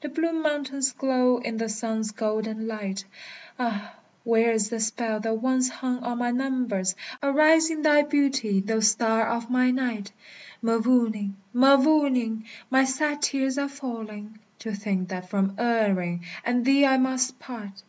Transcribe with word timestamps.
The 0.00 0.08
blue 0.08 0.32
mountains 0.32 0.92
glow 0.92 1.36
in 1.36 1.58
the 1.58 1.68
sun's 1.68 2.10
golden 2.10 2.66
light; 2.66 3.04
Ah, 3.58 3.94
where 4.22 4.50
is 4.50 4.70
the 4.70 4.80
spell 4.80 5.20
that 5.20 5.42
once 5.42 5.68
hung 5.68 5.98
on 5.98 6.16
my 6.16 6.30
numbers? 6.30 6.94
Arise 7.22 7.68
in 7.70 7.82
thy 7.82 8.00
beauty, 8.00 8.60
thou 8.60 8.80
star 8.80 9.26
of 9.28 9.50
my 9.50 9.70
night! 9.70 10.10
Mavourneen, 10.62 11.34
Mavourneen, 11.52 12.44
my 12.70 12.84
sad 12.84 13.20
tears 13.20 13.58
are 13.58 13.68
falling, 13.68 14.38
To 14.60 14.72
think 14.72 15.10
that 15.10 15.28
from 15.28 15.54
Erin 15.58 16.22
and 16.46 16.64
thee 16.64 16.86
I 16.86 16.96
must 16.96 17.38
part! 17.38 17.82